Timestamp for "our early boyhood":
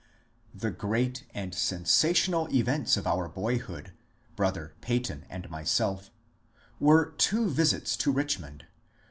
3.05-3.91